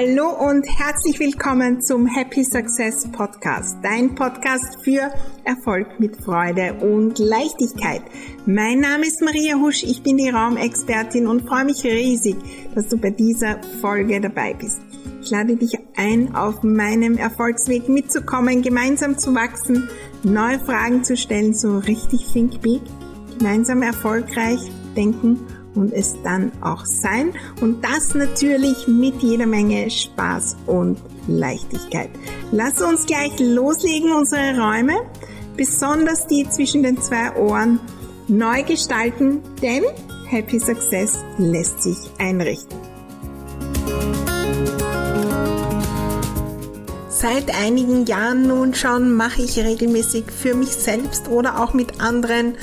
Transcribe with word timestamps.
Hallo 0.00 0.30
und 0.30 0.66
herzlich 0.78 1.20
willkommen 1.20 1.82
zum 1.82 2.06
Happy 2.06 2.42
Success 2.42 3.06
Podcast, 3.12 3.76
dein 3.82 4.14
Podcast 4.14 4.82
für 4.82 5.12
Erfolg 5.44 6.00
mit 6.00 6.16
Freude 6.24 6.72
und 6.80 7.18
Leichtigkeit. 7.18 8.00
Mein 8.46 8.80
Name 8.80 9.04
ist 9.04 9.20
Maria 9.20 9.56
Husch, 9.56 9.82
ich 9.82 10.02
bin 10.02 10.16
die 10.16 10.30
Raumexpertin 10.30 11.26
und 11.26 11.46
freue 11.46 11.66
mich 11.66 11.84
riesig, 11.84 12.36
dass 12.74 12.88
du 12.88 12.96
bei 12.96 13.10
dieser 13.10 13.60
Folge 13.82 14.22
dabei 14.22 14.54
bist. 14.54 14.80
Ich 15.20 15.28
lade 15.28 15.56
dich 15.56 15.76
ein, 15.96 16.34
auf 16.34 16.62
meinem 16.62 17.18
Erfolgsweg 17.18 17.90
mitzukommen, 17.90 18.62
gemeinsam 18.62 19.18
zu 19.18 19.34
wachsen, 19.34 19.90
neue 20.22 20.60
Fragen 20.60 21.04
zu 21.04 21.14
stellen, 21.14 21.52
so 21.52 21.76
richtig 21.76 22.24
think 22.32 22.62
big, 22.62 22.80
gemeinsam 23.38 23.82
erfolgreich 23.82 24.60
denken 24.96 25.46
und 25.80 25.92
es 25.94 26.14
dann 26.22 26.52
auch 26.60 26.84
sein. 26.84 27.32
Und 27.60 27.82
das 27.82 28.14
natürlich 28.14 28.86
mit 28.86 29.22
jeder 29.22 29.46
Menge 29.46 29.90
Spaß 29.90 30.56
und 30.66 30.98
Leichtigkeit. 31.26 32.10
Lass 32.52 32.80
uns 32.82 33.06
gleich 33.06 33.32
loslegen, 33.40 34.12
unsere 34.12 34.60
Räume, 34.60 35.00
besonders 35.56 36.26
die 36.26 36.48
zwischen 36.50 36.82
den 36.82 37.00
zwei 37.00 37.34
Ohren, 37.36 37.80
neu 38.28 38.62
gestalten, 38.62 39.40
denn 39.60 39.84
Happy 40.28 40.60
Success 40.60 41.18
lässt 41.38 41.82
sich 41.82 41.98
einrichten. 42.18 42.89
Seit 47.20 47.54
einigen 47.54 48.06
Jahren 48.06 48.46
nun 48.48 48.72
schon 48.72 49.14
mache 49.14 49.42
ich 49.42 49.58
regelmäßig 49.58 50.24
für 50.32 50.54
mich 50.54 50.70
selbst 50.70 51.28
oder 51.28 51.62
auch 51.62 51.74
mit 51.74 52.00
anderen 52.00 52.54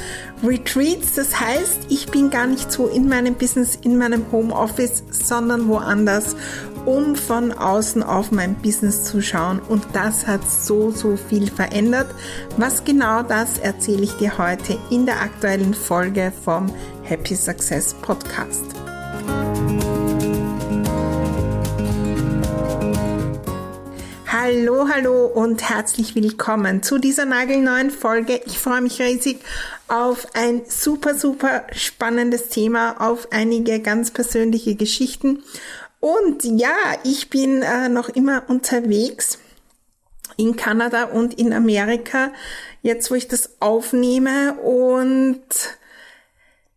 Retreats. 0.43 1.13
Das 1.13 1.39
heißt, 1.39 1.81
ich 1.89 2.07
bin 2.07 2.31
gar 2.31 2.47
nicht 2.47 2.71
so 2.71 2.87
in 2.87 3.07
meinem 3.07 3.35
Business, 3.35 3.77
in 3.83 3.99
meinem 3.99 4.31
Homeoffice, 4.31 5.03
sondern 5.11 5.67
woanders, 5.67 6.35
um 6.87 7.15
von 7.15 7.51
außen 7.51 8.01
auf 8.01 8.31
mein 8.31 8.55
Business 8.55 9.03
zu 9.03 9.21
schauen. 9.21 9.59
Und 9.59 9.85
das 9.93 10.25
hat 10.25 10.41
so, 10.49 10.89
so 10.89 11.17
viel 11.17 11.51
verändert. 11.51 12.07
Was 12.57 12.83
genau 12.83 13.21
das 13.21 13.59
erzähle 13.59 14.05
ich 14.05 14.13
dir 14.13 14.39
heute 14.39 14.79
in 14.89 15.05
der 15.05 15.21
aktuellen 15.21 15.75
Folge 15.75 16.33
vom 16.43 16.65
Happy 17.03 17.35
Success 17.35 17.93
Podcast. 17.93 18.76
Hallo, 24.49 24.87
hallo 24.87 25.25
und 25.25 25.69
herzlich 25.69 26.15
willkommen 26.15 26.81
zu 26.81 26.99
dieser 26.99 27.25
nagelneuen 27.25 27.91
Folge. 27.91 28.39
Ich 28.45 28.59
freue 28.59 28.79
mich 28.79 29.01
riesig 29.01 29.39
auf 29.89 30.25
ein 30.35 30.61
super, 30.69 31.15
super 31.15 31.63
spannendes 31.73 32.47
Thema, 32.47 32.95
auf 33.05 33.27
einige 33.33 33.81
ganz 33.81 34.11
persönliche 34.11 34.75
Geschichten. 34.75 35.43
Und 35.99 36.45
ja, 36.45 36.77
ich 37.03 37.29
bin 37.29 37.61
äh, 37.61 37.89
noch 37.89 38.07
immer 38.07 38.43
unterwegs 38.47 39.37
in 40.37 40.55
Kanada 40.55 41.03
und 41.03 41.33
in 41.33 41.51
Amerika, 41.51 42.31
jetzt 42.81 43.11
wo 43.11 43.15
ich 43.15 43.27
das 43.27 43.49
aufnehme 43.59 44.53
und 44.61 45.41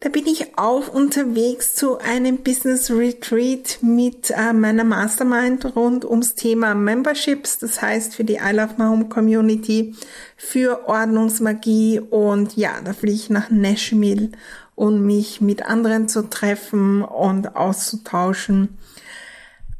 da 0.00 0.08
bin 0.08 0.26
ich 0.26 0.56
auch 0.56 0.88
unterwegs 0.88 1.74
zu 1.74 1.98
einem 1.98 2.38
Business 2.38 2.90
Retreat 2.90 3.78
mit 3.82 4.30
äh, 4.30 4.54
meiner 4.54 4.82
Mastermind 4.82 5.76
rund 5.76 6.06
ums 6.06 6.34
Thema 6.34 6.74
Memberships, 6.74 7.58
das 7.58 7.82
heißt 7.82 8.14
für 8.14 8.24
die 8.24 8.36
I 8.36 8.52
Love 8.52 8.76
My 8.78 8.84
Home 8.84 9.10
Community, 9.10 9.94
für 10.38 10.88
Ordnungsmagie 10.88 12.00
und 12.00 12.56
ja, 12.56 12.80
da 12.82 12.94
fliege 12.94 13.16
ich 13.16 13.28
nach 13.28 13.50
Nashville, 13.50 14.30
um 14.74 15.04
mich 15.04 15.42
mit 15.42 15.66
anderen 15.66 16.08
zu 16.08 16.30
treffen 16.30 17.02
und 17.02 17.54
auszutauschen. 17.54 18.78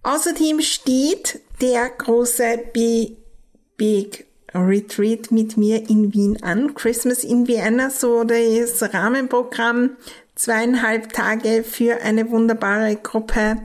Außerdem 0.03 0.61
steht 0.61 1.41
der 1.63 1.89
große 1.89 2.61
Big 3.79 4.27
Retreat 4.55 5.31
mit 5.31 5.57
mir 5.57 5.89
in 5.89 6.13
Wien 6.13 6.43
an. 6.43 6.75
Christmas 6.75 7.25
in 7.25 7.47
Vienna, 7.47 7.91
so 7.91 8.25
das 8.25 8.83
Rahmenprogramm. 8.95 9.97
Zweieinhalb 10.35 11.13
Tage 11.13 11.65
für 11.65 12.01
eine 12.01 12.31
wunderbare 12.31 12.97
Gruppe 12.97 13.59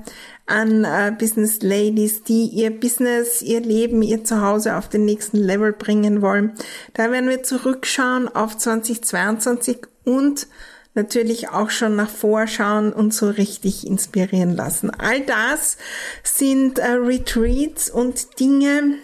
an 0.45 0.83
äh, 0.83 1.13
Business 1.17 1.61
Ladies, 1.61 2.23
die 2.23 2.45
ihr 2.47 2.69
Business, 2.69 3.41
ihr 3.41 3.61
Leben, 3.61 4.01
ihr 4.01 4.23
Zuhause 4.23 4.75
auf 4.75 4.89
den 4.89 5.05
nächsten 5.05 5.37
Level 5.37 5.73
bringen 5.73 6.21
wollen. 6.21 6.53
Da 6.93 7.11
werden 7.11 7.29
wir 7.29 7.43
zurückschauen 7.43 8.27
auf 8.27 8.57
2022 8.57 9.87
und 10.03 10.47
natürlich 10.93 11.49
auch 11.49 11.69
schon 11.69 11.95
nach 11.95 12.09
vorschauen 12.09 12.93
und 12.93 13.13
so 13.13 13.29
richtig 13.29 13.85
inspirieren 13.87 14.55
lassen. 14.55 14.91
All 14.91 15.21
das 15.21 15.77
sind 16.23 16.79
äh, 16.79 16.91
Retreats 16.91 17.89
und 17.89 18.39
Dinge, 18.39 18.97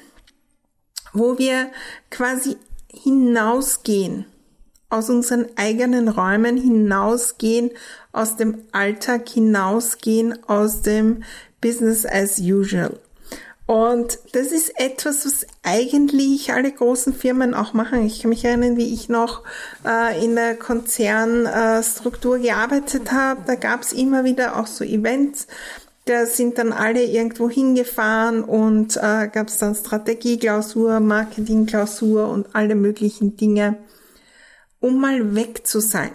wo 1.13 1.37
wir 1.37 1.69
quasi 2.09 2.57
hinausgehen, 2.91 4.25
aus 4.89 5.09
unseren 5.09 5.45
eigenen 5.55 6.09
Räumen 6.09 6.57
hinausgehen, 6.57 7.71
aus 8.11 8.35
dem 8.35 8.63
Alltag 8.71 9.29
hinausgehen, 9.29 10.37
aus 10.47 10.81
dem 10.81 11.23
Business 11.61 12.05
as 12.05 12.39
usual. 12.39 12.99
Und 13.67 14.19
das 14.33 14.47
ist 14.47 14.77
etwas, 14.77 15.25
was 15.25 15.45
eigentlich 15.63 16.51
alle 16.51 16.73
großen 16.73 17.13
Firmen 17.13 17.53
auch 17.53 17.71
machen. 17.71 18.05
Ich 18.05 18.21
kann 18.21 18.27
mich 18.27 18.43
erinnern, 18.43 18.75
wie 18.75 18.93
ich 18.93 19.07
noch 19.07 19.43
äh, 19.85 20.21
in 20.21 20.35
der 20.35 20.55
Konzernstruktur 20.57 22.35
äh, 22.35 22.41
gearbeitet 22.41 23.13
habe. 23.13 23.43
Da 23.47 23.55
gab 23.55 23.83
es 23.83 23.93
immer 23.93 24.25
wieder 24.25 24.59
auch 24.59 24.67
so 24.67 24.83
Events, 24.83 25.47
da 26.05 26.25
sind 26.25 26.57
dann 26.57 26.73
alle 26.73 27.03
irgendwo 27.03 27.49
hingefahren 27.49 28.43
und 28.43 28.97
äh, 28.97 29.29
gab 29.31 29.47
es 29.47 29.59
dann 29.59 29.75
Strategieklausur, 29.75 30.99
Marketingklausur 30.99 32.27
und 32.27 32.55
alle 32.55 32.75
möglichen 32.75 33.37
Dinge, 33.37 33.77
um 34.79 34.99
mal 34.99 35.35
weg 35.35 35.67
zu 35.67 35.79
sein. 35.79 36.11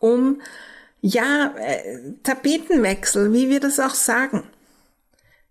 Um, 0.00 0.40
ja, 1.00 1.54
äh, 1.58 2.14
Tapetenwechsel, 2.22 3.32
wie 3.32 3.50
wir 3.50 3.60
das 3.60 3.78
auch 3.78 3.94
sagen, 3.94 4.42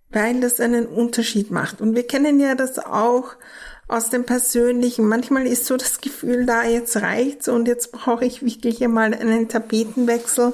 weil 0.10 0.42
das 0.42 0.60
einen 0.60 0.88
Unterschied 0.88 1.52
macht. 1.52 1.80
Und 1.80 1.96
wir 1.96 2.06
kennen 2.06 2.40
ja 2.40 2.56
das 2.56 2.80
auch 2.80 3.36
aus 3.88 4.10
dem 4.10 4.26
Persönlichen. 4.26 5.08
Manchmal 5.08 5.46
ist 5.46 5.66
so 5.66 5.78
das 5.78 6.02
Gefühl 6.02 6.46
da, 6.46 6.64
jetzt 6.64 6.98
reicht's 6.98 7.48
und 7.48 7.68
jetzt 7.68 7.92
brauche 7.92 8.26
ich 8.26 8.44
wirklich 8.44 8.84
einmal 8.84 9.14
einen 9.14 9.48
Tapetenwechsel 9.48 10.54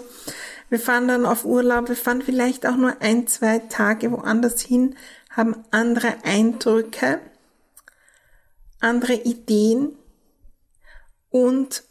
wir 0.70 0.80
fahren 0.80 1.08
dann 1.08 1.26
auf 1.26 1.46
Urlaub, 1.46 1.90
wir 1.90 1.96
fahren 1.96 2.22
vielleicht 2.22 2.66
auch 2.66 2.76
nur 2.76 3.02
ein, 3.02 3.28
zwei 3.28 3.60
Tage 3.60 4.12
woanders 4.12 4.62
hin, 4.62 4.96
haben 5.30 5.64
andere 5.72 6.24
Eindrücke, 6.24 7.20
andere 8.80 9.14
Ideen 9.14 9.96
und 11.30 11.84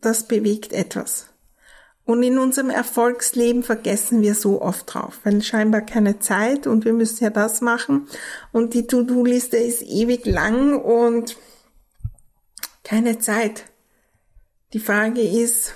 das 0.00 0.26
bewegt 0.28 0.72
etwas. 0.72 1.28
Und 2.04 2.22
in 2.22 2.38
unserem 2.38 2.70
Erfolgsleben 2.70 3.64
vergessen 3.64 4.22
wir 4.22 4.36
so 4.36 4.62
oft 4.62 4.94
drauf, 4.94 5.18
weil 5.24 5.42
scheinbar 5.42 5.80
keine 5.80 6.20
Zeit 6.20 6.68
und 6.68 6.84
wir 6.84 6.92
müssen 6.92 7.24
ja 7.24 7.30
das 7.30 7.60
machen 7.60 8.06
und 8.52 8.74
die 8.74 8.86
To-Do-Liste 8.86 9.56
ist 9.56 9.82
ewig 9.82 10.24
lang 10.24 10.80
und 10.80 11.36
keine 12.84 13.18
Zeit. 13.18 13.64
Die 14.72 14.78
Frage 14.78 15.20
ist, 15.20 15.74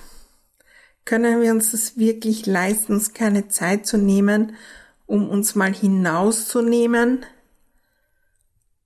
können 1.05 1.41
wir 1.41 1.51
uns 1.51 1.73
das 1.73 1.97
wirklich 1.99 2.47
leisten, 2.47 2.95
uns 2.95 3.15
keine 3.15 3.49
Zeit 3.49 3.87
zu 3.87 3.99
nehmen, 3.99 4.55
um 5.07 5.29
uns 5.29 5.55
mal 5.55 5.73
hinauszunehmen 5.73 7.25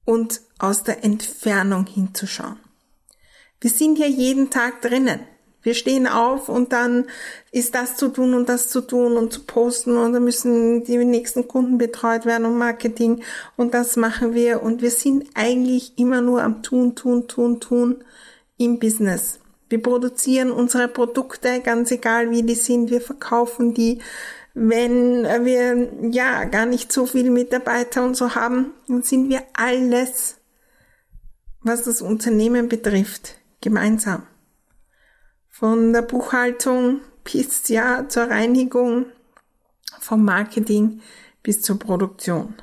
und 0.05 0.41
aus 0.59 0.85
der 0.85 1.05
Entfernung 1.05 1.87
hinzuschauen. 1.87 2.59
Wir 3.61 3.71
sind 3.71 3.99
ja 3.99 4.07
jeden 4.07 4.51
Tag 4.51 4.83
drinnen. 4.83 5.21
Wir 5.63 5.73
stehen 5.73 6.07
auf 6.07 6.51
und 6.51 6.75
dann 6.75 7.07
ist 7.51 7.75
das 7.75 7.97
zu 7.97 8.09
tun 8.09 8.35
und 8.35 8.51
das 8.51 8.69
zu 8.69 8.83
tun 8.83 9.17
und 9.17 9.33
zu 9.33 9.45
posten 9.45 9.97
und 9.97 10.13
dann 10.13 10.23
müssen 10.23 10.85
die 10.85 10.99
nächsten 10.99 11.49
Kunden 11.49 11.79
betreut 11.79 12.27
werden 12.27 12.45
und 12.45 12.59
Marketing 12.59 13.23
und 13.57 13.73
das 13.73 13.97
machen 13.97 14.35
wir 14.35 14.63
und 14.63 14.83
wir 14.83 14.91
sind 14.91 15.27
eigentlich 15.35 15.99
immer 15.99 16.21
nur 16.21 16.43
am 16.43 16.63
tun, 16.63 16.95
tun, 16.95 17.29
tun, 17.29 17.61
tun 17.61 18.05
im 18.59 18.79
Business. 18.79 19.41
Wir 19.75 19.83
produzieren 19.83 20.53
unsere 20.53 20.87
Produkte, 20.87 21.61
ganz 21.61 21.91
egal 21.91 22.31
wie 22.31 22.45
die 22.45 22.55
sind, 22.55 22.93
wir 22.93 23.01
verkaufen 23.01 23.75
die. 23.75 24.01
Wenn 24.55 25.25
wir 25.25 26.13
ja 26.13 26.45
gar 26.45 26.65
nicht 26.65 26.93
so 26.93 27.07
viele 27.07 27.33
Mitarbeiter 27.33 28.05
und 28.05 28.17
so 28.17 28.37
haben, 28.37 28.73
dann 28.87 29.03
sind 29.03 29.31
wir 29.31 29.43
alles, 29.53 30.37
was 31.61 31.83
das 31.83 32.03
Unternehmen 32.03 32.69
betrifft, 32.69 33.35
gemeinsam. 33.61 34.23
Von 35.49 35.93
der 35.93 36.03
Buchhaltung 36.03 37.01
bis 37.25 37.67
ja 37.69 38.09
zur 38.09 38.31
Reinigung, 38.31 39.07
vom 39.99 40.25
Marketing 40.25 41.01
bis 41.43 41.63
zur 41.63 41.81
Produktion. 41.81 42.55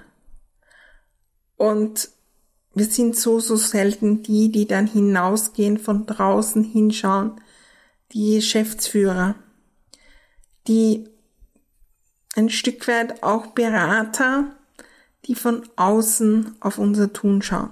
Und 1.57 2.09
wir 2.73 2.85
sind 2.85 3.15
so, 3.15 3.39
so 3.39 3.55
selten 3.55 4.23
die, 4.23 4.51
die 4.51 4.67
dann 4.67 4.87
hinausgehen, 4.87 5.77
von 5.77 6.05
draußen 6.05 6.63
hinschauen, 6.63 7.33
die 8.13 8.35
Geschäftsführer, 8.35 9.35
die 10.67 11.09
ein 12.35 12.49
Stück 12.49 12.87
weit 12.87 13.23
auch 13.23 13.47
Berater 13.47 14.55
die 15.25 15.35
von 15.35 15.67
außen 15.75 16.55
auf 16.59 16.77
unser 16.77 17.13
Tun 17.13 17.41
schauen. 17.41 17.69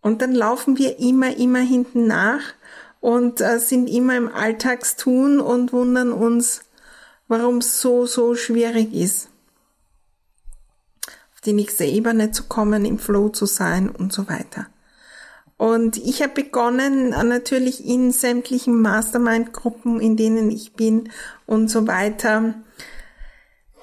Und 0.00 0.20
dann 0.20 0.32
laufen 0.32 0.78
wir 0.78 0.98
immer, 0.98 1.36
immer 1.36 1.60
hinten 1.60 2.06
nach 2.06 2.42
und 3.00 3.40
äh, 3.40 3.58
sind 3.58 3.86
immer 3.88 4.16
im 4.16 4.32
Alltagstun 4.32 5.40
und 5.40 5.72
wundern 5.72 6.12
uns, 6.12 6.62
warum 7.28 7.58
es 7.58 7.80
so, 7.80 8.06
so 8.06 8.34
schwierig 8.34 8.92
ist, 8.92 9.28
die 11.44 11.52
nächste 11.52 11.84
Ebene 11.84 12.30
zu 12.30 12.44
kommen, 12.44 12.84
im 12.84 12.98
Flow 12.98 13.28
zu 13.28 13.46
sein 13.46 13.88
und 13.88 14.12
so 14.12 14.28
weiter. 14.28 14.66
Und 15.56 15.96
ich 15.96 16.22
habe 16.22 16.32
begonnen, 16.34 17.10
natürlich 17.10 17.86
in 17.86 18.10
sämtlichen 18.10 18.80
Mastermind-Gruppen, 18.82 20.00
in 20.00 20.16
denen 20.16 20.50
ich 20.50 20.72
bin 20.72 21.10
und 21.46 21.70
so 21.70 21.86
weiter, 21.86 22.54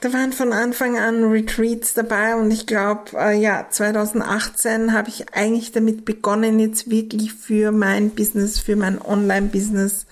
da 0.01 0.13
waren 0.13 0.31
von 0.31 0.53
Anfang 0.53 0.97
an 0.97 1.25
Retreats 1.25 1.93
dabei 1.93 2.35
und 2.35 2.51
ich 2.51 2.65
glaube, 2.65 3.11
äh, 3.17 3.37
ja, 3.37 3.67
2018 3.69 4.93
habe 4.93 5.09
ich 5.09 5.33
eigentlich 5.33 5.71
damit 5.71 6.05
begonnen, 6.05 6.59
jetzt 6.59 6.89
wirklich 6.89 7.33
für 7.33 7.71
mein 7.71 8.11
Business, 8.11 8.59
für 8.59 8.77
mein 8.77 9.01
Online-Business, 9.01 10.05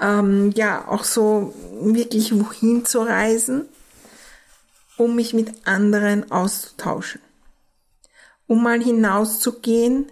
ähm, 0.00 0.52
ja, 0.54 0.86
auch 0.86 1.04
so 1.04 1.52
wirklich 1.80 2.38
wohin 2.38 2.84
zu 2.84 3.00
reisen, 3.00 3.66
um 4.96 5.16
mich 5.16 5.34
mit 5.34 5.66
anderen 5.66 6.30
auszutauschen, 6.30 7.20
um 8.46 8.62
mal 8.62 8.82
hinauszugehen 8.82 10.10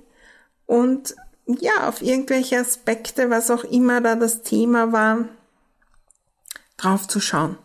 und 0.66 1.14
ja, 1.46 1.88
auf 1.88 2.02
irgendwelche 2.02 2.58
Aspekte, 2.58 3.30
was 3.30 3.50
auch 3.50 3.64
immer 3.64 4.00
da 4.00 4.14
das 4.14 4.42
Thema 4.42 4.92
war, 4.92 5.28
drauf 6.76 7.08
zu 7.08 7.20
schauen. 7.20 7.58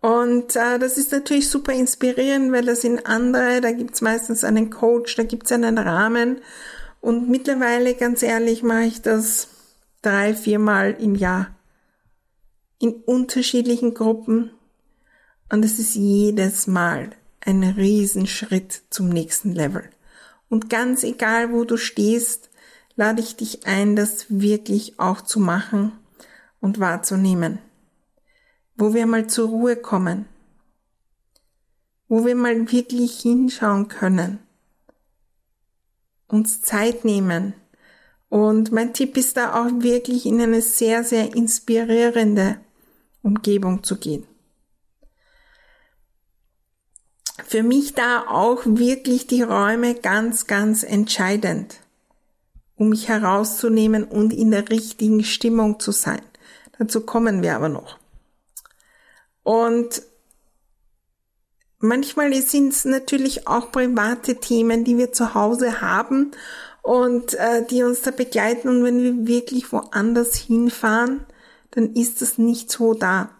Und 0.00 0.56
äh, 0.56 0.80
das 0.80 0.98
ist 0.98 1.12
natürlich 1.12 1.48
super 1.48 1.72
inspirierend, 1.72 2.50
weil 2.50 2.64
das 2.64 2.80
sind 2.80 3.06
andere, 3.06 3.60
da 3.60 3.70
gibt's 3.70 4.00
meistens 4.00 4.42
einen 4.42 4.68
Coach, 4.68 5.14
da 5.14 5.22
gibt's 5.22 5.52
einen 5.52 5.78
Rahmen. 5.78 6.40
Und 7.00 7.28
mittlerweile, 7.28 7.94
ganz 7.94 8.22
ehrlich, 8.22 8.64
mache 8.64 8.82
ich 8.84 9.02
das 9.02 9.48
drei, 10.02 10.34
viermal 10.34 10.96
im 10.98 11.14
Jahr. 11.14 11.54
In 12.80 12.94
unterschiedlichen 12.94 13.94
Gruppen. 13.94 14.50
Und 15.52 15.64
es 15.64 15.78
ist 15.78 15.94
jedes 15.94 16.66
Mal 16.66 17.10
ein 17.40 17.62
Riesenschritt 17.62 18.82
zum 18.90 19.08
nächsten 19.08 19.52
Level. 19.52 19.84
Und 20.48 20.68
ganz 20.68 21.04
egal, 21.04 21.52
wo 21.52 21.64
du 21.64 21.76
stehst, 21.76 22.50
lade 22.96 23.22
ich 23.22 23.36
dich 23.36 23.68
ein, 23.68 23.94
das 23.94 24.26
wirklich 24.28 24.98
auch 24.98 25.20
zu 25.20 25.38
machen 25.38 25.92
und 26.60 26.80
wahrzunehmen 26.80 27.60
wo 28.76 28.94
wir 28.94 29.06
mal 29.06 29.26
zur 29.28 29.48
Ruhe 29.48 29.76
kommen, 29.76 30.26
wo 32.08 32.24
wir 32.24 32.34
mal 32.34 32.72
wirklich 32.72 33.20
hinschauen 33.20 33.88
können, 33.88 34.38
uns 36.28 36.62
Zeit 36.62 37.04
nehmen. 37.04 37.54
Und 38.28 38.72
mein 38.72 38.94
Tipp 38.94 39.16
ist 39.16 39.36
da 39.36 39.54
auch 39.54 39.70
wirklich 39.82 40.26
in 40.26 40.40
eine 40.40 40.62
sehr, 40.62 41.04
sehr 41.04 41.34
inspirierende 41.36 42.56
Umgebung 43.22 43.82
zu 43.82 43.96
gehen. 43.96 44.26
Für 47.46 47.62
mich 47.62 47.94
da 47.94 48.24
auch 48.28 48.62
wirklich 48.64 49.26
die 49.26 49.42
Räume 49.42 49.94
ganz, 49.94 50.46
ganz 50.46 50.82
entscheidend, 50.82 51.76
um 52.76 52.90
mich 52.90 53.08
herauszunehmen 53.08 54.04
und 54.04 54.32
in 54.32 54.50
der 54.50 54.68
richtigen 54.70 55.24
Stimmung 55.24 55.80
zu 55.80 55.92
sein. 55.92 56.22
Dazu 56.78 57.02
kommen 57.02 57.42
wir 57.42 57.54
aber 57.54 57.68
noch. 57.68 57.98
Und 59.42 60.02
manchmal 61.78 62.32
sind 62.42 62.72
es 62.72 62.84
natürlich 62.84 63.46
auch 63.46 63.72
private 63.72 64.36
Themen, 64.36 64.84
die 64.84 64.96
wir 64.96 65.12
zu 65.12 65.34
Hause 65.34 65.80
haben 65.80 66.32
und 66.82 67.34
äh, 67.34 67.64
die 67.66 67.82
uns 67.82 68.02
da 68.02 68.10
begleiten. 68.10 68.68
Und 68.68 68.84
wenn 68.84 69.02
wir 69.02 69.26
wirklich 69.26 69.72
woanders 69.72 70.34
hinfahren, 70.36 71.26
dann 71.72 71.94
ist 71.94 72.22
das 72.22 72.38
nicht 72.38 72.70
so 72.70 72.94
da. 72.94 73.30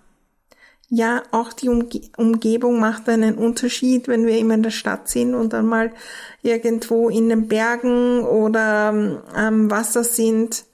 Ja, 0.95 1.23
auch 1.31 1.55
die 1.55 1.71
Umge 1.71 2.03
Umgebung 2.19 2.79
macht 2.79 3.09
einen 3.09 3.39
Unterschied, 3.39 4.09
wenn 4.09 4.27
wir 4.27 4.37
immer 4.37 4.53
in 4.53 4.63
der 4.63 4.71
Stadt 4.71 5.09
sind 5.09 5.35
und 5.35 5.55
dann 5.55 5.65
mal 5.65 5.91
irgendwo 6.43 7.09
in 7.09 7.31
den 7.31 7.49
Bergen 7.49 8.21
oder 8.27 8.91
ähm, 8.91 9.23
am 9.33 9.71
Wasser 9.71 10.05
sind, 10.05 10.67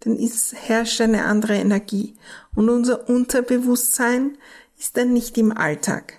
dann 0.00 0.16
ist, 0.16 0.56
herrscht 0.56 1.00
eine 1.00 1.24
andere 1.24 1.54
Energie. 1.54 2.16
Und 2.56 2.68
unser 2.68 3.08
Unterbewusstsein 3.08 4.38
ist 4.76 4.98
er 4.98 5.04
nicht 5.04 5.38
im 5.38 5.56
Alltag. 5.56 6.14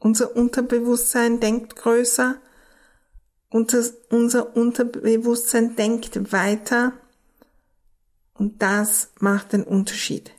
Unser 0.00 0.34
Unterbewusstsein 0.34 1.38
denkt 1.38 1.76
größer, 1.76 2.34
unser 3.50 4.56
Unterbewusstsein 4.56 5.76
denkt 5.76 6.32
weiter 6.32 6.94
und 8.34 8.60
das 8.60 9.10
macht 9.20 9.52
den 9.52 9.62
Unterschied. 9.62 10.32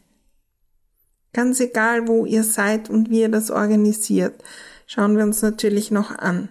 Ganz 1.38 1.60
egal, 1.60 2.08
wo 2.08 2.26
ihr 2.26 2.44
seid 2.44 2.90
und 2.90 3.12
wie 3.12 3.22
ihr 3.22 3.30
das 3.30 3.52
organisiert, 3.52 4.44
schauen 4.88 5.16
wir 5.16 5.24
uns 5.24 5.44
natürlich 5.44 5.92
noch 5.92 6.18
an. 6.18 6.50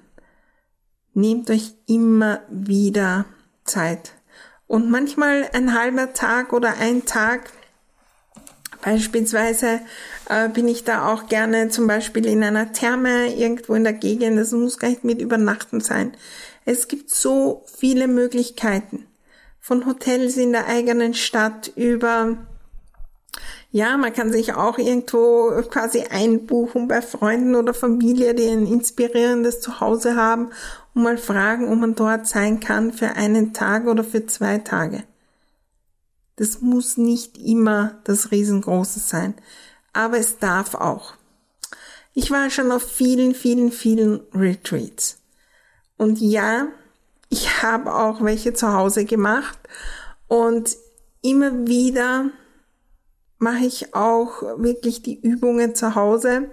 Nehmt 1.12 1.50
euch 1.50 1.74
immer 1.88 2.42
wieder 2.48 3.24
Zeit. 3.64 4.12
Und 4.68 4.88
manchmal 4.88 5.50
ein 5.52 5.74
halber 5.74 6.12
Tag 6.12 6.52
oder 6.52 6.74
ein 6.78 7.04
Tag 7.04 7.50
Beispielsweise 8.80 9.80
äh, 10.28 10.48
bin 10.48 10.68
ich 10.68 10.84
da 10.84 11.12
auch 11.12 11.26
gerne 11.26 11.68
zum 11.70 11.88
Beispiel 11.88 12.24
in 12.24 12.44
einer 12.44 12.70
Therme 12.72 13.34
irgendwo 13.34 13.74
in 13.74 13.82
der 13.82 13.92
Gegend. 13.92 14.38
Das 14.38 14.52
muss 14.52 14.78
gar 14.78 14.90
nicht 14.90 15.02
mit 15.02 15.20
Übernachten 15.20 15.80
sein. 15.80 16.12
Es 16.64 16.86
gibt 16.86 17.10
so 17.10 17.64
viele 17.76 18.06
Möglichkeiten. 18.06 19.08
Von 19.58 19.86
Hotels 19.86 20.36
in 20.36 20.52
der 20.52 20.68
eigenen 20.68 21.14
Stadt 21.14 21.72
über 21.74 22.36
ja, 23.76 23.98
man 23.98 24.14
kann 24.14 24.32
sich 24.32 24.54
auch 24.54 24.78
irgendwo 24.78 25.50
quasi 25.68 26.04
einbuchen 26.04 26.88
bei 26.88 27.02
Freunden 27.02 27.54
oder 27.54 27.74
Familie, 27.74 28.34
die 28.34 28.48
ein 28.48 28.66
inspirierendes 28.66 29.60
Zuhause 29.60 30.16
haben 30.16 30.50
und 30.94 31.02
mal 31.02 31.18
fragen, 31.18 31.70
ob 31.70 31.78
man 31.78 31.94
dort 31.94 32.26
sein 32.26 32.58
kann 32.58 32.90
für 32.90 33.10
einen 33.10 33.52
Tag 33.52 33.86
oder 33.86 34.02
für 34.02 34.24
zwei 34.24 34.56
Tage. 34.56 35.04
Das 36.36 36.62
muss 36.62 36.96
nicht 36.96 37.36
immer 37.36 37.98
das 38.04 38.30
Riesengroße 38.30 38.98
sein, 38.98 39.34
aber 39.92 40.16
es 40.16 40.38
darf 40.38 40.74
auch. 40.74 41.12
Ich 42.14 42.30
war 42.30 42.48
schon 42.48 42.72
auf 42.72 42.82
vielen, 42.82 43.34
vielen, 43.34 43.72
vielen 43.72 44.20
Retreats. 44.32 45.18
Und 45.98 46.18
ja, 46.18 46.68
ich 47.28 47.62
habe 47.62 47.94
auch 47.94 48.24
welche 48.24 48.54
zu 48.54 48.72
Hause 48.72 49.04
gemacht 49.04 49.58
und 50.28 50.74
immer 51.20 51.66
wieder 51.66 52.30
mache 53.46 53.64
ich 53.64 53.94
auch 53.94 54.42
wirklich 54.58 55.02
die 55.02 55.20
Übungen 55.20 55.76
zu 55.76 55.94
Hause. 55.94 56.50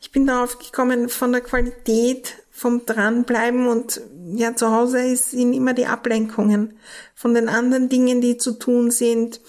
Ich 0.00 0.12
bin 0.12 0.26
darauf 0.26 0.58
gekommen, 0.58 1.10
von 1.10 1.30
der 1.30 1.42
Qualität 1.42 2.36
vom 2.50 2.86
Dranbleiben 2.86 3.68
und 3.68 4.00
ja, 4.32 4.56
zu 4.56 4.70
Hause 4.70 5.14
sind 5.14 5.52
immer 5.52 5.74
die 5.74 5.84
Ablenkungen 5.84 6.78
von 7.14 7.34
den 7.34 7.50
anderen 7.50 7.90
Dingen, 7.90 8.22
die 8.22 8.38
zu 8.38 8.52
tun 8.52 8.90
sind. 8.90 9.42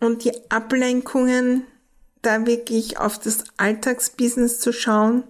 Und 0.00 0.24
die 0.24 0.32
Ablenkungen, 0.50 1.68
da 2.20 2.46
wirklich 2.46 2.98
auf 2.98 3.20
das 3.20 3.44
Alltagsbusiness 3.56 4.58
zu 4.58 4.72
schauen, 4.72 5.22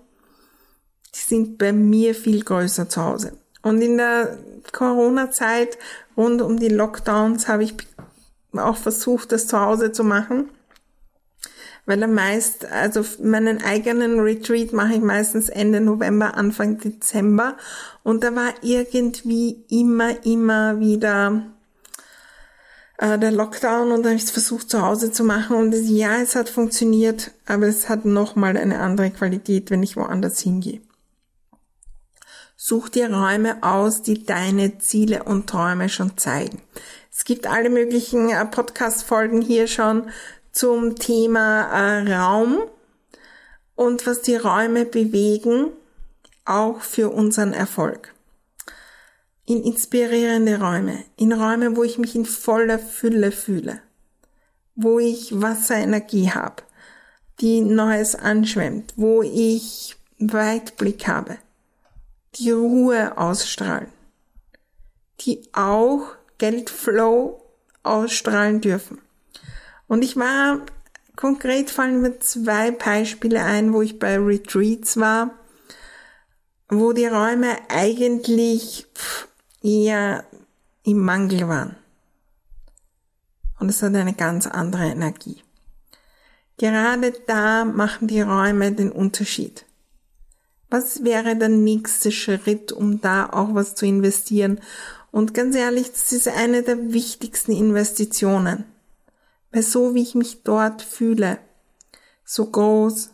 die 1.15 1.21
sind 1.21 1.59
bei 1.59 1.75
mir 1.75 2.15
viel 2.15 2.43
größer 2.43 2.89
zu 2.89 3.05
Hause. 3.05 3.37
Und 3.61 3.83
in 3.83 3.99
der 3.99 4.39
Corona-Zeit 4.73 5.77
rund 6.17 6.41
um 6.41 6.59
die 6.59 6.71
Lockdowns 6.71 7.47
habe 7.47 7.65
ich 7.65 7.75
auch 8.55 8.79
versucht, 8.79 9.33
das 9.33 9.47
zu 9.47 9.61
Hause 9.61 9.93
zu 9.93 10.03
machen 10.03 10.49
weil 11.87 12.01
er 12.03 12.09
meist, 12.09 12.65
also 12.65 13.05
meinen 13.23 13.63
eigenen 13.63 14.21
Retreat 14.21 14.73
mache 14.73 14.95
ich 14.95 15.01
meistens 15.01 15.49
Ende 15.49 15.81
November, 15.81 16.35
Anfang 16.35 16.79
Dezember 16.79 17.57
und 18.03 18.23
da 18.23 18.35
war 18.35 18.53
irgendwie 18.63 19.65
immer, 19.69 20.25
immer 20.25 20.79
wieder 20.79 21.43
äh, 22.99 23.19
der 23.19 23.33
Lockdown 23.33 23.91
und 23.91 24.03
da 24.05 24.11
habe 24.11 24.17
ich 24.17 24.25
es 24.25 24.31
versucht 24.31 24.71
zu 24.71 24.81
Hause 24.81 25.11
zu 25.11 25.25
machen 25.25 25.57
und 25.57 25.73
das, 25.73 25.89
ja, 25.89 26.21
es 26.21 26.37
hat 26.37 26.49
funktioniert, 26.49 27.33
aber 27.47 27.67
es 27.67 27.89
hat 27.89 28.05
nochmal 28.05 28.57
eine 28.57 28.79
andere 28.79 29.11
Qualität, 29.11 29.71
wenn 29.71 29.83
ich 29.83 29.97
woanders 29.97 30.41
hingehe. 30.41 30.81
Such 32.57 32.91
dir 32.91 33.13
Räume 33.13 33.61
aus, 33.65 34.03
die 34.03 34.25
deine 34.25 34.79
Ziele 34.79 35.25
und 35.25 35.49
Träume 35.49 35.89
schon 35.89 36.17
zeigen. 36.17 36.63
Es 37.11 37.25
gibt 37.25 37.49
alle 37.49 37.71
möglichen 37.71 38.31
äh, 38.31 38.45
Podcast-Folgen 38.47 39.43
hier 39.43 39.67
schon 39.67 40.05
zum 40.53 40.97
Thema 40.97 41.63
äh, 41.73 42.15
Raum 42.15 42.63
und 43.75 44.07
was 44.07 44.23
die 44.23 44.37
Räume 44.37 44.85
bewegen, 44.85 45.71
auch 46.45 46.81
für 46.81 47.11
unseren 47.11 47.53
Erfolg. 47.53 48.15
In 49.47 49.65
inspirierende 49.65 50.61
Räume, 50.61 51.05
in 51.17 51.33
Räume, 51.33 51.77
wo 51.77 51.83
ich 51.83 51.99
mich 51.99 52.15
in 52.15 52.27
voller 52.27 52.79
Fülle 52.79 53.33
fühle, 53.33 53.81
wo 54.77 54.99
ich 54.99 55.41
Wasserenergie 55.41 56.31
habe, 56.31 56.63
die 57.41 57.61
Neues 57.61 58.15
anschwemmt, 58.15 58.93
wo 58.97 59.23
ich 59.23 59.97
Weitblick 60.19 61.09
habe, 61.09 61.39
die 62.37 62.51
Ruhe 62.51 63.19
ausstrahlen, 63.19 63.89
die 65.21 65.43
auch 65.53 66.15
Geldflow 66.39 67.43
ausstrahlen 67.83 68.61
dürfen. 68.61 69.01
Und 69.93 70.03
ich 70.03 70.17
war, 70.17 70.63
konkret 71.17 71.69
fallen 71.69 72.01
mir 72.01 72.19
zwei 72.19 72.71
Beispiele 72.71 73.45
ein, 73.45 73.75
wo 73.75 73.83
ich 73.83 73.99
bei 73.99 74.17
Retreats 74.17 74.97
war, 74.97 75.35
wo 76.71 76.95
die 76.95 77.05
Räume 77.05 77.59
eigentlich 77.69 78.87
eher 79.63 80.25
im 80.83 80.99
Mangel 81.01 81.47
waren. 81.47 81.77
Und 83.61 83.69
es 83.69 83.83
hat 83.83 83.95
eine 83.95 84.15
ganz 84.15 84.47
andere 84.47 84.87
Energie. 84.87 85.43
Gerade 86.57 87.13
da 87.27 87.67
machen 87.67 88.09
die 88.09 88.23
Räume 88.23 88.73
den 88.73 88.93
Unterschied. 88.93 89.67
Was 90.71 91.05
wäre 91.05 91.37
der 91.37 91.51
nächste 91.51 92.13
Schritt, 92.13 92.73
um 92.73 93.03
da 93.03 93.29
auch 93.29 93.55
was 93.55 93.75
zu 93.75 93.85
investieren? 93.85 94.59
Und 95.11 95.35
ganz 95.35 95.55
ehrlich, 95.55 95.93
das 95.93 96.13
ist 96.13 96.29
eine 96.29 96.63
der 96.63 96.95
wichtigsten 96.95 97.53
Investitionen. 97.53 98.72
Weil 99.53 99.63
so 99.63 99.95
wie 99.95 100.03
ich 100.03 100.15
mich 100.15 100.43
dort 100.43 100.83
fühle, 100.83 101.39
so 102.25 102.47
groß, 102.47 103.11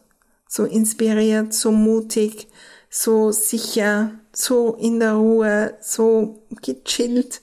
so 0.48 0.64
inspiriert, 0.64 1.52
so 1.52 1.72
mutig, 1.72 2.48
so 2.88 3.32
sicher, 3.32 4.12
so 4.32 4.74
in 4.74 5.00
der 5.00 5.14
Ruhe, 5.14 5.76
so 5.80 6.46
gechillt, 6.62 7.42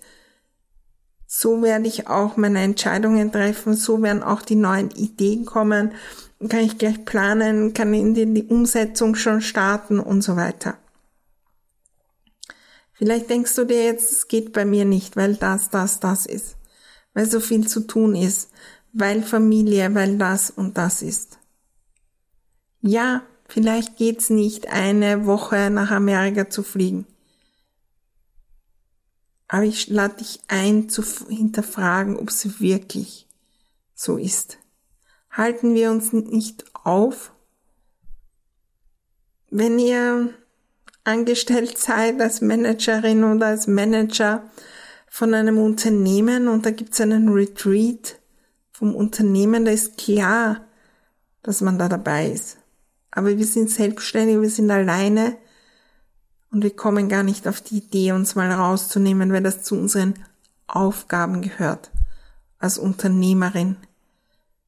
so 1.28 1.62
werde 1.62 1.88
ich 1.88 2.08
auch 2.08 2.38
meine 2.38 2.62
Entscheidungen 2.62 3.32
treffen, 3.32 3.76
so 3.76 4.02
werden 4.02 4.24
auch 4.24 4.42
die 4.42 4.56
neuen 4.56 4.90
Ideen 4.92 5.46
kommen, 5.46 5.92
kann 6.48 6.62
ich 6.62 6.78
gleich 6.78 7.04
planen, 7.04 7.74
kann 7.74 7.94
in 7.94 8.14
die 8.14 8.44
Umsetzung 8.44 9.16
schon 9.16 9.42
starten 9.42 10.00
und 10.00 10.22
so 10.22 10.36
weiter. 10.36 10.78
Vielleicht 12.94 13.30
denkst 13.30 13.54
du 13.56 13.66
dir 13.66 13.84
jetzt, 13.84 14.12
es 14.12 14.28
geht 14.30 14.54
bei 14.54 14.64
mir 14.64 14.86
nicht, 14.86 15.18
weil 15.18 15.36
das, 15.36 15.70
das, 15.70 16.00
das 16.00 16.26
ist, 16.26 16.56
weil 17.14 17.30
so 17.30 17.42
viel 17.42 17.68
zu 17.68 17.82
tun 17.82 18.16
ist, 18.16 18.50
weil 18.96 19.22
Familie, 19.22 19.94
weil 19.94 20.18
das 20.18 20.50
und 20.50 20.78
das 20.78 21.02
ist. 21.02 21.38
Ja, 22.82 23.24
vielleicht 23.46 23.98
geht's 23.98 24.30
nicht, 24.30 24.70
eine 24.70 25.26
Woche 25.26 25.70
nach 25.70 25.92
Amerika 25.92 26.50
zu 26.50 26.64
fliegen. 26.64 27.06
Aber 29.50 29.64
ich 29.64 29.90
lade 29.90 30.18
dich 30.18 30.40
ein, 30.48 30.88
zu 30.90 31.04
hinterfragen, 31.28 32.16
ob 32.16 32.30
es 32.30 32.62
wirklich 32.62 33.28
so 33.94 34.18
ist. 34.18 34.60
Halten 35.30 35.76
wir 35.76 35.92
uns 35.92 36.14
nicht 36.14 36.64
auf, 36.74 37.34
wenn 39.50 39.78
ihr 39.78 40.34
angestellt 41.04 41.78
seid 41.78 42.22
als 42.22 42.40
Managerin 42.40 43.26
oder 43.26 43.48
als 43.48 43.68
Manager 43.68 44.50
von 45.10 45.34
einem 45.34 45.58
Unternehmen 45.58 46.48
und 46.48 46.66
da 46.66 46.72
gibt 46.72 46.94
es 46.94 47.02
einen 47.02 47.28
Retreat 47.30 48.20
vom 48.78 48.94
Unternehmen, 48.94 49.64
da 49.64 49.72
ist 49.72 49.98
klar, 49.98 50.60
dass 51.44 51.62
man 51.62 51.80
da 51.80 51.88
dabei 51.88 52.30
ist. 52.30 52.58
Aber 53.10 53.38
wir 53.38 53.46
sind 53.46 53.70
selbstständig, 53.70 54.42
wir 54.42 54.50
sind 54.50 54.70
alleine 54.70 55.38
und 56.52 56.62
wir 56.62 56.76
kommen 56.76 57.08
gar 57.08 57.24
nicht 57.24 57.48
auf 57.48 57.62
die 57.62 57.78
Idee, 57.78 58.12
uns 58.12 58.36
mal 58.36 58.52
rauszunehmen, 58.52 59.32
weil 59.32 59.44
das 59.44 59.64
zu 59.64 59.76
unseren 59.76 60.16
Aufgaben 60.68 61.42
gehört. 61.42 61.90
Als 62.60 62.78
Unternehmerin 62.78 63.78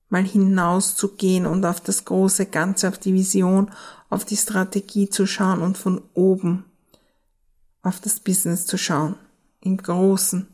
mal 0.08 0.24
hinauszugehen 0.24 1.46
und 1.46 1.66
auf 1.66 1.82
das 1.82 2.06
große 2.06 2.46
Ganze, 2.46 2.88
auf 2.88 2.98
die 2.98 3.14
Vision, 3.14 3.72
auf 4.10 4.24
die 4.24 4.38
Strategie 4.38 5.10
zu 5.10 5.26
schauen 5.26 5.62
und 5.62 5.78
von 5.78 6.02
oben 6.14 6.64
auf 7.82 8.00
das 8.00 8.22
Business 8.22 8.68
zu 8.68 8.78
schauen, 8.78 9.16
im 9.60 9.76
Großen 9.76 10.48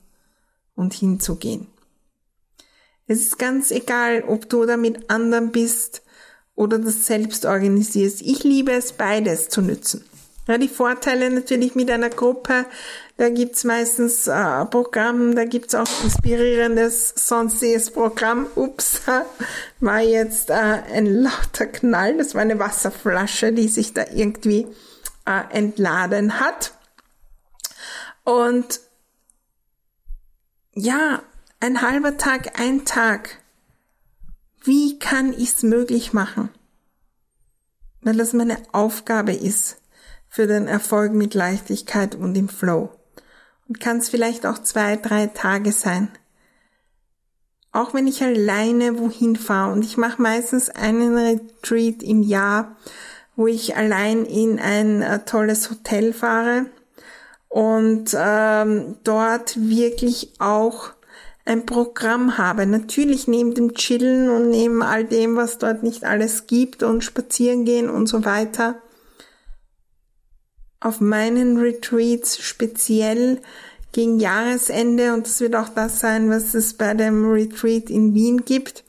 und 0.73 0.95
hinzugehen. 0.95 1.67
Es 3.07 3.21
ist 3.21 3.39
ganz 3.39 3.71
egal, 3.71 4.23
ob 4.27 4.49
du 4.49 4.65
da 4.65 4.77
mit 4.77 5.09
anderen 5.09 5.51
bist 5.51 6.03
oder 6.55 6.79
das 6.79 7.05
selbst 7.05 7.45
organisierst. 7.45 8.21
Ich 8.21 8.43
liebe 8.43 8.71
es, 8.71 8.93
beides 8.93 9.49
zu 9.49 9.61
nützen. 9.61 10.05
Ja, 10.47 10.57
die 10.57 10.67
Vorteile 10.67 11.29
natürlich 11.29 11.73
mit 11.73 11.89
einer 11.89 12.09
Gruppe, 12.09 12.65
da 13.15 13.29
gibt's 13.29 13.63
meistens 13.63 14.27
äh, 14.27 14.65
Programm, 14.65 15.35
da 15.35 15.45
gibt's 15.45 15.73
auch 15.73 15.87
inspirierendes 16.03 17.13
sonstiges 17.15 17.91
Programm. 17.91 18.47
Ups, 18.55 19.01
war 19.79 20.01
jetzt 20.01 20.49
äh, 20.49 20.53
ein 20.53 21.05
lauter 21.05 21.67
Knall, 21.67 22.17
das 22.17 22.35
war 22.35 22.41
eine 22.41 22.59
Wasserflasche, 22.59 23.53
die 23.53 23.69
sich 23.69 23.93
da 23.93 24.03
irgendwie 24.13 24.67
äh, 25.25 25.55
entladen 25.55 26.41
hat. 26.41 26.73
Und 28.25 28.81
ja, 30.73 31.21
ein 31.63 31.81
halber 31.81 32.17
Tag, 32.17 32.59
ein 32.59 32.83
Tag. 32.83 33.37
Wie 34.65 34.99
kann 34.99 35.31
ich's 35.31 35.63
möglich 35.63 36.11
machen? 36.11 36.49
Weil 38.01 38.17
das 38.17 38.33
meine 38.33 38.57
Aufgabe 38.73 39.31
ist 39.31 39.77
für 40.27 40.45
den 40.45 40.67
Erfolg 40.67 41.13
mit 41.13 41.33
Leichtigkeit 41.33 42.15
und 42.15 42.35
im 42.35 42.49
Flow. 42.49 42.89
Und 43.69 43.79
kann 43.79 43.99
es 43.99 44.09
vielleicht 44.09 44.45
auch 44.45 44.59
zwei, 44.59 44.97
drei 44.97 45.27
Tage 45.27 45.71
sein. 45.71 46.09
Auch 47.71 47.93
wenn 47.93 48.07
ich 48.07 48.21
alleine 48.21 48.99
wohin 48.99 49.37
fahre 49.37 49.71
und 49.71 49.85
ich 49.85 49.95
mache 49.95 50.21
meistens 50.21 50.69
einen 50.69 51.15
Retreat 51.15 52.03
im 52.03 52.23
Jahr, 52.23 52.75
wo 53.37 53.47
ich 53.47 53.77
allein 53.77 54.25
in 54.25 54.59
ein 54.59 55.01
äh, 55.01 55.23
tolles 55.23 55.69
Hotel 55.69 56.11
fahre 56.11 56.65
und 57.47 58.13
ähm, 58.19 58.97
dort 59.05 59.55
wirklich 59.55 60.33
auch 60.39 60.91
ein 61.45 61.65
Programm 61.65 62.37
habe. 62.37 62.65
Natürlich 62.65 63.27
neben 63.27 63.53
dem 63.53 63.73
Chillen 63.73 64.29
und 64.29 64.49
neben 64.49 64.81
all 64.81 65.05
dem, 65.05 65.35
was 65.35 65.57
dort 65.57 65.83
nicht 65.83 66.03
alles 66.03 66.47
gibt 66.47 66.83
und 66.83 67.03
spazieren 67.03 67.65
gehen 67.65 67.89
und 67.89 68.07
so 68.07 68.25
weiter, 68.25 68.81
auf 70.79 70.99
meinen 70.99 71.57
Retreats 71.57 72.39
speziell 72.39 73.41
gegen 73.91 74.19
Jahresende 74.19 75.13
und 75.13 75.27
das 75.27 75.39
wird 75.39 75.55
auch 75.55 75.69
das 75.69 75.99
sein, 75.99 76.29
was 76.29 76.53
es 76.53 76.73
bei 76.73 76.93
dem 76.93 77.29
Retreat 77.29 77.89
in 77.89 78.13
Wien 78.13 78.43
gibt. 78.43 78.83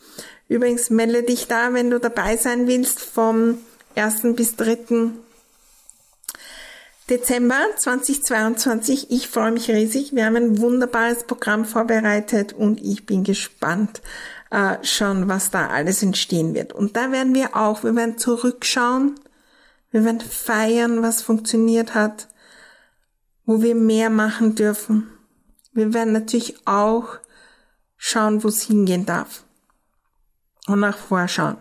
Übrigens 0.49 0.91
melde 0.91 1.23
dich 1.23 1.47
da, 1.47 1.73
wenn 1.73 1.91
du 1.91 2.01
dabei 2.01 2.37
sein 2.37 2.67
willst, 2.67 3.01
vom 3.01 3.59
1. 3.97 4.35
bis 4.35 4.57
3. 4.57 5.13
Dezember 7.11 7.61
2022. 7.77 9.11
Ich 9.11 9.29
freue 9.29 9.53
mich 9.53 9.71
riesig. 9.71 10.15
Wir 10.15 10.25
haben 10.25 10.37
ein 10.37 10.59
wunderbares 10.59 11.25
Programm 11.25 11.65
vorbereitet 11.65 12.53
und 12.53 12.81
ich 12.81 13.07
bin 13.07 13.25
gespannt 13.25 14.01
äh, 14.51 14.77
schon, 14.83 15.29
was 15.29 15.51
da 15.51 15.69
alles 15.69 16.03
entstehen 16.03 16.55
wird. 16.55 16.73
Und 16.73 16.97
da 16.97 17.13
werden 17.13 17.35
wir 17.35 17.57
auch, 17.57 17.85
wir 17.85 17.95
werden 17.95 18.19
zurückschauen 18.19 19.17
wir 19.95 20.05
werden 20.05 20.21
feiern, 20.21 21.03
was 21.03 21.23
funktioniert 21.23 21.95
hat, 21.95 22.27
wo 23.47 23.63
wir 23.63 23.77
mehr 23.77 24.11
machen 24.11 24.57
dürfen. 24.57 25.09
Wir 25.73 25.95
werden 25.95 26.13
natürlich 26.13 26.67
auch 26.67 27.21
schauen, 27.97 28.43
wo 28.43 28.49
es 28.49 28.63
hingehen 28.63 29.07
darf. 29.07 29.45
Und 30.67 30.81
nach 30.81 30.99
vorschauen. 30.99 31.59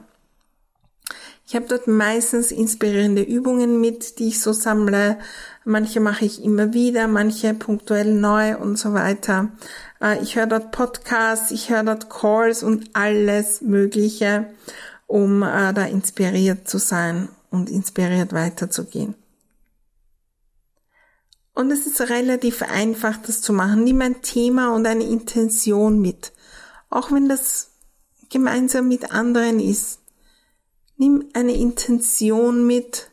Ich 1.46 1.56
habe 1.56 1.66
dort 1.68 1.88
meistens 1.88 2.52
inspirierende 2.52 3.22
Übungen 3.22 3.82
mit, 3.82 4.20
die 4.20 4.30
ich 4.30 4.42
so 4.42 4.54
sammle. 4.54 5.20
Manche 5.66 6.00
mache 6.00 6.26
ich 6.26 6.44
immer 6.44 6.74
wieder, 6.74 7.08
manche 7.08 7.54
punktuell 7.54 8.14
neu 8.14 8.58
und 8.58 8.78
so 8.78 8.94
weiter. 8.94 9.50
Äh, 10.02 10.22
ich 10.24 10.36
höre 10.36 10.48
dort 10.48 10.72
Podcasts, 10.72 11.52
ich 11.52 11.70
höre 11.70 11.84
dort 11.84 12.10
Calls 12.10 12.64
und 12.64 12.90
alles 12.94 13.62
Mögliche, 13.62 14.54
um 15.06 15.44
äh, 15.44 15.74
da 15.74 15.86
inspiriert 15.86 16.68
zu 16.68 16.78
sein 16.78 17.30
und 17.50 17.70
inspiriert 17.70 18.34
weiterzugehen. 18.34 19.16
Und 21.54 21.72
es 21.72 21.86
ist 21.86 22.02
relativ 22.10 22.64
einfach, 22.64 23.18
das 23.18 23.42
zu 23.42 23.54
machen. 23.54 23.84
Nimm 23.84 24.02
ein 24.02 24.22
Thema 24.22 24.74
und 24.74 24.88
eine 24.88 25.04
Intention 25.04 26.02
mit. 26.02 26.32
Auch 26.90 27.12
wenn 27.12 27.30
das 27.30 27.70
gemeinsam 28.30 28.88
mit 28.88 29.12
anderen 29.12 29.60
ist. 29.60 30.00
Nimm 30.98 31.30
eine 31.34 31.54
Intention 31.54 32.66
mit 32.66 33.10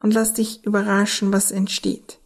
und 0.00 0.12
lass 0.12 0.34
dich 0.34 0.64
überraschen, 0.64 1.32
was 1.32 1.50
entsteht. 1.50 2.18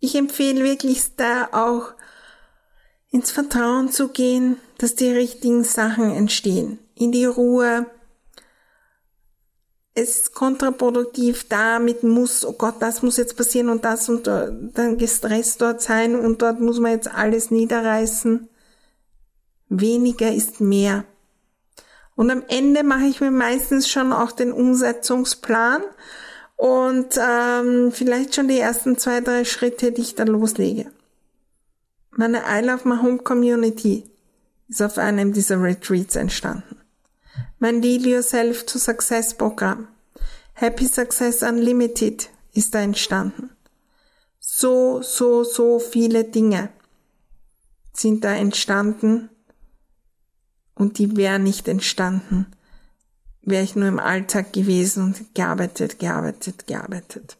Ich 0.00 0.14
empfehle 0.14 0.62
wirklich 0.62 1.16
da 1.16 1.48
auch 1.52 1.94
ins 3.10 3.30
Vertrauen 3.30 3.90
zu 3.90 4.08
gehen, 4.08 4.56
dass 4.78 4.94
die 4.94 5.10
richtigen 5.10 5.64
Sachen 5.64 6.10
entstehen. 6.10 6.78
In 6.94 7.12
die 7.12 7.24
Ruhe, 7.24 7.86
es 9.94 10.18
ist 10.18 10.34
kontraproduktiv, 10.34 11.48
damit 11.48 12.02
muss, 12.04 12.44
oh 12.44 12.52
Gott, 12.52 12.76
das 12.80 13.02
muss 13.02 13.16
jetzt 13.16 13.36
passieren 13.36 13.68
und 13.68 13.84
das 13.84 14.08
und 14.08 14.26
dann 14.26 14.98
gestresst 14.98 15.60
dort 15.60 15.82
sein 15.82 16.14
und 16.14 16.42
dort 16.42 16.60
muss 16.60 16.78
man 16.78 16.92
jetzt 16.92 17.08
alles 17.08 17.50
niederreißen. 17.50 18.48
Weniger 19.68 20.32
ist 20.32 20.60
mehr. 20.60 21.04
Und 22.18 22.32
am 22.32 22.42
Ende 22.48 22.82
mache 22.82 23.04
ich 23.04 23.20
mir 23.20 23.30
meistens 23.30 23.88
schon 23.88 24.12
auch 24.12 24.32
den 24.32 24.50
Umsetzungsplan 24.50 25.82
und 26.56 27.16
ähm, 27.16 27.92
vielleicht 27.92 28.34
schon 28.34 28.48
die 28.48 28.58
ersten 28.58 28.98
zwei, 28.98 29.20
drei 29.20 29.44
Schritte, 29.44 29.92
die 29.92 30.00
ich 30.00 30.16
da 30.16 30.24
loslege. 30.24 30.90
Meine 32.10 32.38
I 32.38 32.60
Love 32.60 32.88
My 32.88 32.96
Home 33.00 33.18
Community 33.18 34.10
ist 34.66 34.82
auf 34.82 34.98
einem 34.98 35.32
dieser 35.32 35.62
Retreats 35.62 36.16
entstanden. 36.16 36.80
Mein 37.60 37.82
Lead 37.82 38.04
Yourself 38.04 38.66
to 38.66 38.80
Success 38.80 39.32
Programm, 39.34 39.86
Happy 40.54 40.86
Success 40.86 41.44
Unlimited, 41.44 42.30
ist 42.52 42.74
da 42.74 42.80
entstanden. 42.80 43.50
So, 44.40 45.02
so, 45.02 45.44
so 45.44 45.78
viele 45.78 46.24
Dinge 46.24 46.70
sind 47.92 48.24
da 48.24 48.34
entstanden 48.34 49.30
und 50.78 50.98
die 50.98 51.16
wären 51.16 51.42
nicht 51.42 51.68
entstanden, 51.68 52.46
wäre 53.42 53.64
ich 53.64 53.76
nur 53.76 53.88
im 53.88 53.98
Alltag 53.98 54.52
gewesen 54.52 55.04
und 55.04 55.34
gearbeitet, 55.34 55.98
gearbeitet, 55.98 56.66
gearbeitet. 56.66 57.36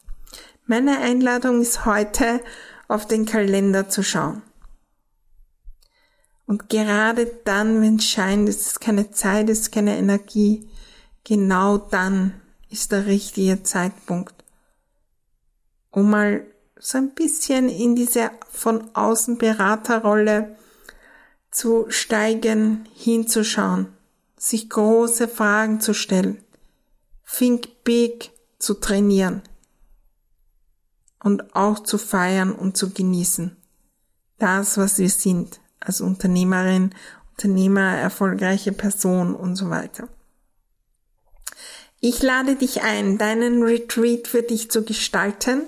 Meine 0.66 0.98
Einladung 0.98 1.62
ist 1.62 1.86
heute, 1.86 2.40
auf 2.88 3.06
den 3.06 3.26
Kalender 3.26 3.88
zu 3.88 4.02
schauen. 4.02 4.42
Und 6.46 6.70
gerade 6.70 7.26
dann, 7.44 7.82
wenn 7.82 7.96
es 7.96 8.06
scheint, 8.06 8.48
es 8.48 8.66
ist 8.66 8.80
keine 8.80 9.10
Zeit, 9.10 9.50
es 9.50 9.60
ist 9.60 9.72
keine 9.72 9.98
Energie, 9.98 10.68
genau 11.22 11.76
dann 11.76 12.40
ist 12.70 12.92
der 12.92 13.04
richtige 13.04 13.62
Zeitpunkt, 13.62 14.34
um 15.90 16.08
mal 16.10 16.46
so 16.78 16.96
ein 16.96 17.10
bisschen 17.10 17.68
in 17.68 17.94
diese 17.94 18.30
von 18.50 18.94
außen 18.94 19.36
Beraterrolle 19.36 20.56
zu 21.50 21.86
steigen, 21.88 22.86
hinzuschauen 22.94 23.88
sich 24.38 24.70
große 24.70 25.28
Fragen 25.28 25.80
zu 25.80 25.94
stellen, 25.94 26.38
Think 27.26 27.84
Big 27.84 28.30
zu 28.58 28.74
trainieren 28.74 29.42
und 31.22 31.54
auch 31.54 31.80
zu 31.80 31.98
feiern 31.98 32.52
und 32.52 32.76
zu 32.76 32.90
genießen. 32.90 33.56
Das, 34.38 34.78
was 34.78 34.98
wir 34.98 35.10
sind 35.10 35.60
als 35.80 36.00
Unternehmerin, 36.00 36.94
Unternehmer, 37.30 37.96
erfolgreiche 37.96 38.72
Person 38.72 39.34
und 39.34 39.56
so 39.56 39.70
weiter. 39.70 40.08
Ich 42.00 42.22
lade 42.22 42.54
dich 42.54 42.82
ein, 42.82 43.18
deinen 43.18 43.62
Retreat 43.62 44.28
für 44.28 44.42
dich 44.42 44.70
zu 44.70 44.84
gestalten, 44.84 45.62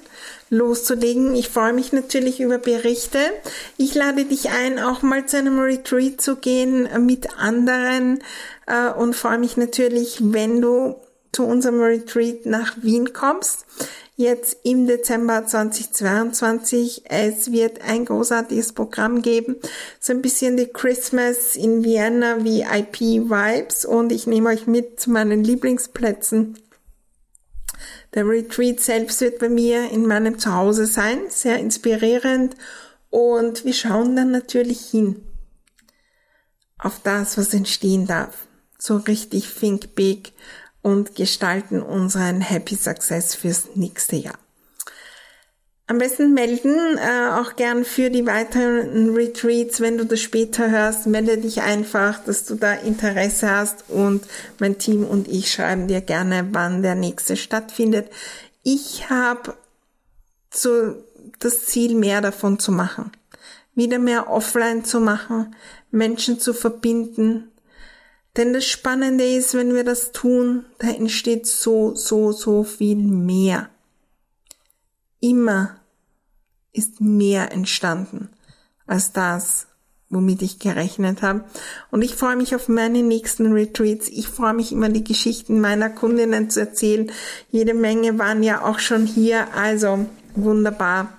loszulegen. 0.49 1.35
Ich 1.35 1.49
freue 1.49 1.73
mich 1.73 1.93
natürlich 1.93 2.41
über 2.41 2.59
Berichte. 2.59 3.19
Ich 3.77 3.95
lade 3.95 4.25
dich 4.25 4.49
ein, 4.51 4.79
auch 4.79 5.03
mal 5.03 5.27
zu 5.27 5.39
einem 5.39 5.59
Retreat 5.59 6.21
zu 6.21 6.37
gehen 6.37 6.89
mit 7.05 7.37
anderen 7.37 8.23
äh, 8.67 8.91
und 8.91 9.17
freue 9.17 9.39
mich 9.39 9.57
natürlich, 9.57 10.19
wenn 10.21 10.61
du 10.61 10.97
zu 11.33 11.45
unserem 11.45 11.81
Retreat 11.81 12.47
nach 12.47 12.77
Wien 12.81 13.13
kommst 13.13 13.67
jetzt 14.21 14.59
im 14.63 14.87
Dezember 14.87 15.47
2022. 15.47 17.03
Es 17.07 17.51
wird 17.51 17.83
ein 17.83 18.05
großartiges 18.05 18.75
Programm 18.75 19.23
geben, 19.23 19.57
so 19.99 20.13
ein 20.13 20.23
bisschen 20.23 20.57
die 20.57 20.69
Christmas 20.69 21.57
in 21.57 21.83
Vienna 21.83 22.45
VIP 22.45 23.01
Vibes 23.01 23.85
und 23.85 24.13
ich 24.13 24.27
nehme 24.27 24.51
euch 24.51 24.67
mit 24.67 25.01
zu 25.01 25.11
meinen 25.11 25.43
Lieblingsplätzen. 25.43 26.59
Der 28.15 28.29
Retreat 28.29 28.81
selbst 28.81 29.21
wird 29.21 29.39
bei 29.39 29.49
mir 29.49 29.91
in 29.91 30.07
meinem 30.07 30.39
Zuhause 30.39 30.87
sein, 30.87 31.19
sehr 31.29 31.59
inspirierend 31.59 32.55
und 33.09 33.65
wir 33.65 33.73
schauen 33.73 34.15
dann 34.17 34.31
natürlich 34.31 34.81
hin 34.91 35.25
auf 36.79 37.01
das, 37.03 37.39
was 37.39 37.55
entstehen 37.55 38.07
darf. 38.07 38.47
So 38.79 38.97
richtig 38.97 39.55
think 39.55 39.95
big 39.95 40.33
und 40.83 41.15
gestalten 41.15 41.83
unseren 41.83 42.41
Happy 42.41 42.75
Success 42.75 43.35
fürs 43.35 43.69
nächste 43.75 44.17
Jahr. 44.17 44.39
Am 45.91 45.99
besten 45.99 46.35
melden, 46.35 46.99
äh, 46.99 47.31
auch 47.33 47.57
gern 47.57 47.85
für 47.85 48.11
die 48.11 48.25
weiteren 48.25 49.13
Retreats. 49.13 49.81
Wenn 49.81 49.99
du 49.99 50.07
das 50.07 50.21
später 50.21 50.71
hörst, 50.71 51.09
melde 51.09 51.37
dich 51.37 51.63
einfach, 51.63 52.23
dass 52.25 52.45
du 52.45 52.55
da 52.55 52.75
Interesse 52.75 53.51
hast 53.51 53.85
und 53.89 54.23
mein 54.61 54.79
Team 54.79 55.05
und 55.05 55.27
ich 55.27 55.51
schreiben 55.51 55.89
dir 55.89 56.01
gerne, 56.01 56.47
wann 56.53 56.83
der 56.83 56.95
nächste 56.95 57.37
stattfindet. 57.37 58.09
Ich 58.63 59.11
habe 59.11 59.55
so 60.55 60.95
das 61.41 61.67
Ziel, 61.67 61.97
mehr 61.97 62.21
davon 62.21 62.61
zu 62.61 62.71
machen. 62.71 63.11
Wieder 63.75 63.99
mehr 63.99 64.31
offline 64.31 64.85
zu 64.85 65.01
machen, 65.01 65.57
Menschen 65.91 66.39
zu 66.39 66.55
verbinden, 66.55 67.51
denn 68.41 68.55
das 68.55 68.65
Spannende 68.65 69.23
ist, 69.25 69.53
wenn 69.53 69.75
wir 69.75 69.85
das 69.85 70.13
tun, 70.13 70.65
da 70.79 70.89
entsteht 70.89 71.47
so, 71.47 71.95
so, 71.95 72.33
so 72.33 72.65
viel 72.65 72.97
mehr. 72.97 73.69
Immer 75.21 75.77
ist 76.73 77.03
mehr 77.03 77.53
entstanden 77.53 78.31
als 78.87 79.13
das, 79.13 79.67
womit 80.09 80.41
ich 80.41 80.59
gerechnet 80.59 81.21
habe. 81.21 81.45
Und 81.91 82.01
ich 82.01 82.15
freue 82.15 82.37
mich 82.37 82.55
auf 82.55 82.67
meine 82.69 83.03
nächsten 83.03 83.53
Retreats. 83.53 84.09
Ich 84.09 84.29
freue 84.29 84.55
mich 84.55 84.73
immer, 84.73 84.89
die 84.89 85.05
Geschichten 85.05 85.61
meiner 85.61 85.91
Kundinnen 85.91 86.49
zu 86.49 86.61
erzählen. 86.61 87.13
Jede 87.51 87.75
Menge 87.75 88.19
waren 88.19 88.43
ja 88.43 88.65
auch 88.65 88.79
schon 88.79 89.05
hier. 89.05 89.53
Also 89.55 90.07
wunderbar, 90.35 91.13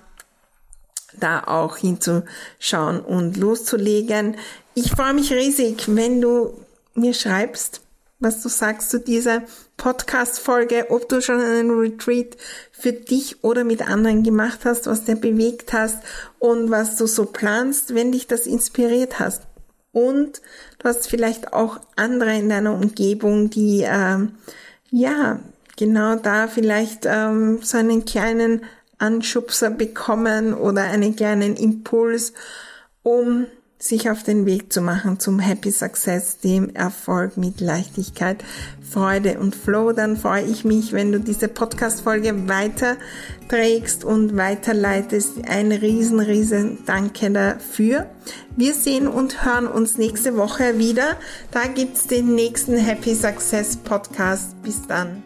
da 1.20 1.44
auch 1.44 1.76
hinzuschauen 1.76 2.98
und 2.98 3.36
loszulegen. 3.36 4.36
Ich 4.74 4.90
freue 4.90 5.14
mich 5.14 5.32
riesig, 5.32 5.84
wenn 5.86 6.20
du 6.20 6.52
mir 6.94 7.14
schreibst, 7.14 7.80
was 8.18 8.40
du 8.40 8.48
sagst 8.48 8.90
zu 8.90 9.00
dieser 9.00 9.42
Podcast-Folge, 9.76 10.86
ob 10.90 11.08
du 11.08 11.20
schon 11.20 11.40
einen 11.40 11.70
Retreat 11.72 12.36
für 12.70 12.92
dich 12.92 13.42
oder 13.42 13.64
mit 13.64 13.82
anderen 13.82 14.22
gemacht 14.22 14.60
hast, 14.64 14.86
was 14.86 15.04
dir 15.04 15.16
bewegt 15.16 15.72
hast 15.72 15.98
und 16.38 16.70
was 16.70 16.96
du 16.96 17.06
so 17.06 17.26
planst, 17.26 17.94
wenn 17.94 18.12
dich 18.12 18.28
das 18.28 18.46
inspiriert 18.46 19.18
hast. 19.18 19.42
Und 19.90 20.40
du 20.78 20.88
hast 20.88 21.08
vielleicht 21.08 21.52
auch 21.52 21.80
andere 21.96 22.36
in 22.38 22.48
deiner 22.48 22.74
Umgebung, 22.74 23.50
die 23.50 23.84
ähm, 23.84 24.36
ja 24.90 25.40
genau 25.76 26.16
da 26.16 26.46
vielleicht 26.46 27.06
ähm, 27.06 27.60
so 27.62 27.76
einen 27.76 28.04
kleinen 28.04 28.64
Anschubser 28.98 29.70
bekommen 29.70 30.54
oder 30.54 30.82
einen 30.82 31.16
kleinen 31.16 31.56
Impuls, 31.56 32.32
um 33.02 33.46
sich 33.82 34.10
auf 34.10 34.22
den 34.22 34.46
Weg 34.46 34.72
zu 34.72 34.80
machen 34.80 35.18
zum 35.18 35.40
Happy 35.40 35.72
Success, 35.72 36.38
dem 36.38 36.70
Erfolg 36.74 37.36
mit 37.36 37.60
Leichtigkeit, 37.60 38.44
Freude 38.88 39.38
und 39.40 39.56
Flow, 39.56 39.92
dann 39.92 40.16
freue 40.16 40.44
ich 40.44 40.64
mich, 40.64 40.92
wenn 40.92 41.10
du 41.10 41.18
diese 41.18 41.48
Podcast-Folge 41.48 42.48
weiter 42.48 42.96
trägst 43.48 44.04
und 44.04 44.36
weiterleitest. 44.36 45.48
Ein 45.48 45.72
riesen, 45.72 46.20
riesen 46.20 46.78
Danke 46.86 47.30
dafür. 47.30 48.06
Wir 48.56 48.74
sehen 48.74 49.08
und 49.08 49.44
hören 49.44 49.66
uns 49.66 49.98
nächste 49.98 50.36
Woche 50.36 50.78
wieder. 50.78 51.16
Da 51.50 51.66
gibt's 51.66 52.06
den 52.06 52.34
nächsten 52.34 52.76
Happy 52.76 53.14
Success 53.14 53.76
Podcast. 53.76 54.62
Bis 54.62 54.86
dann. 54.86 55.22